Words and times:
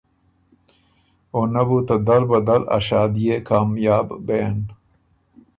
او 1.33 1.39
نۀ 1.53 1.61
بو 1.67 1.77
ته 1.87 1.95
دل 2.07 2.23
بدل 2.31 2.61
ا 2.75 2.77
شادئے 2.87 3.35
کامیاب 3.49 4.07
بېن۔ 4.25 4.57